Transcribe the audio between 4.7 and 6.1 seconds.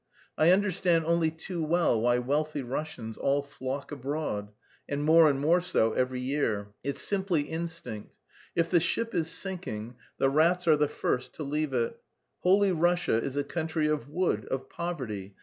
and more and more so